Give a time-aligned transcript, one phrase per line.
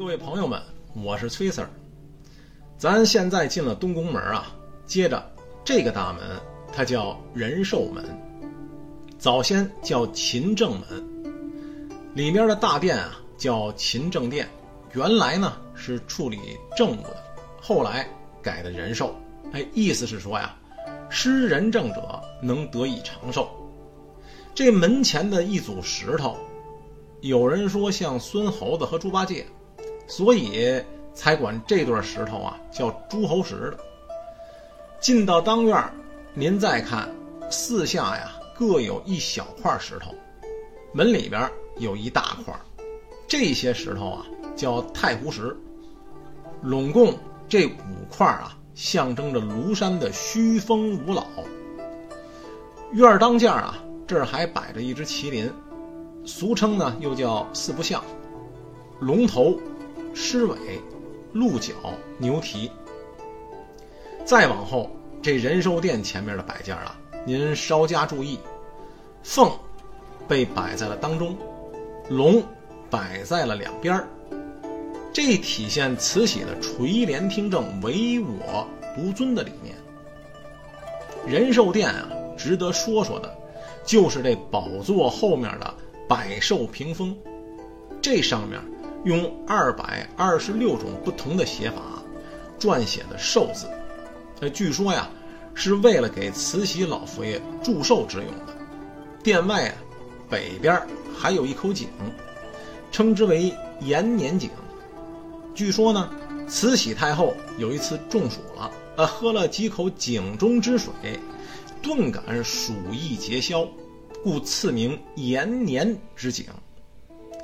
[0.00, 0.58] 各位朋友们，
[0.94, 1.68] 我是崔 Sir。
[2.78, 4.50] 咱现在进了东宫门啊，
[4.86, 5.30] 接着
[5.62, 6.22] 这个大门
[6.72, 8.02] 它叫仁寿门，
[9.18, 11.04] 早先叫勤政门。
[12.14, 14.48] 里面的大殿啊叫勤政殿，
[14.94, 16.38] 原来呢是处理
[16.74, 17.22] 政务的，
[17.60, 18.08] 后来
[18.40, 19.14] 改的仁寿。
[19.52, 20.56] 哎，意思是说呀，
[21.10, 23.50] 施仁政者能得以长寿。
[24.54, 26.38] 这门前的一组石头，
[27.20, 29.44] 有人说像孙猴子和猪八戒，
[30.10, 30.82] 所以
[31.14, 33.78] 才管这对石头啊叫诸侯石的。
[35.00, 35.82] 进到当院，
[36.34, 37.08] 您再看
[37.48, 40.12] 四下呀各有一小块石头，
[40.92, 42.52] 门里边有一大块，
[43.28, 45.56] 这些石头啊叫太湖石。
[46.60, 47.14] 拢共
[47.48, 51.24] 这五块啊，象征着庐山的虚风五老。
[52.92, 53.78] 院当间啊。
[54.06, 55.48] 这儿还摆着一只麒麟，
[56.24, 58.02] 俗称呢又叫四不像：
[58.98, 59.56] 龙头、
[60.14, 60.56] 狮尾、
[61.32, 61.72] 鹿角、
[62.18, 62.70] 牛蹄。
[64.24, 64.90] 再往后，
[65.22, 68.38] 这仁寿殿前面的摆件啊，您稍加注意，
[69.22, 69.50] 凤
[70.28, 71.36] 被摆在了当中，
[72.08, 72.42] 龙
[72.88, 74.02] 摆在了两边
[75.12, 79.74] 这体现慈禧的垂帘听政、唯我独尊的理念。
[81.26, 83.36] 仁寿殿啊，值得说说的。
[83.82, 85.74] 就是这宝座后面的
[86.06, 87.16] 百寿屏风，
[88.00, 88.60] 这上面
[89.04, 92.02] 用二百二十六种不同的写法
[92.58, 93.66] 撰写的“寿”字，
[94.40, 95.08] 呃，据说呀
[95.54, 98.56] 是为了给慈禧老佛爷祝寿之用的。
[99.22, 99.74] 殿外啊，
[100.28, 100.80] 北边
[101.16, 101.88] 还有一口井，
[102.92, 104.50] 称之为延年井。
[105.54, 106.10] 据说呢，
[106.46, 110.92] 慈禧太后有一次中暑了，呃，喝了几口井中之水。
[111.82, 113.66] 顿感暑意结消，
[114.22, 116.44] 故赐名延年之井。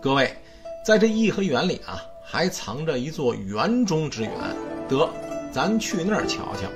[0.00, 0.34] 各位，
[0.82, 4.32] 在这颐和园里啊，还藏着一座园中之园，
[4.88, 5.08] 得，
[5.52, 6.68] 咱去那儿瞧瞧。